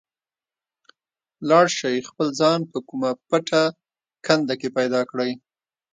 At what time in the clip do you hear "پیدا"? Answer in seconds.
4.77-5.01